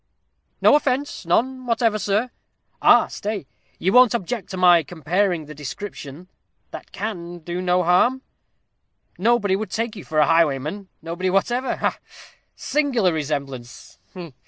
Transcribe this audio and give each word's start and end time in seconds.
"No 0.61 0.75
offence; 0.75 1.27
none 1.27 1.67
whatever, 1.67 1.99
sir. 1.99 2.31
Ah! 2.81 3.05
stay, 3.05 3.45
you 3.77 3.93
won't 3.93 4.15
object 4.15 4.49
to 4.49 4.57
my 4.57 4.81
comparing 4.81 5.45
the 5.45 5.53
description. 5.53 6.27
That 6.71 6.91
can 6.91 7.37
do 7.37 7.61
no 7.61 7.83
harm. 7.83 8.23
Nobody 9.19 9.55
would 9.55 9.69
take 9.69 9.95
you 9.95 10.03
for 10.03 10.17
a 10.17 10.25
highwayman 10.25 10.89
nobody 11.03 11.29
whatever 11.29 11.75
ha! 11.75 11.89
ha! 11.91 11.99
Singular 12.55 13.13
resemblance 13.13 13.99
he 14.15 14.21
he. 14.21 14.33